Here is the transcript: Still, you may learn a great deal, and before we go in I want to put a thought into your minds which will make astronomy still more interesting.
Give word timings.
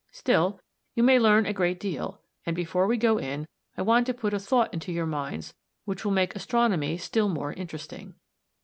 Still, 0.09 0.59
you 0.95 1.03
may 1.03 1.19
learn 1.19 1.45
a 1.45 1.53
great 1.53 1.79
deal, 1.79 2.21
and 2.43 2.55
before 2.55 2.87
we 2.87 2.97
go 2.97 3.19
in 3.19 3.47
I 3.77 3.83
want 3.83 4.07
to 4.07 4.15
put 4.15 4.33
a 4.33 4.39
thought 4.39 4.73
into 4.73 4.91
your 4.91 5.05
minds 5.05 5.53
which 5.85 6.03
will 6.03 6.11
make 6.11 6.35
astronomy 6.35 6.97
still 6.97 7.29
more 7.29 7.53
interesting. 7.53 8.15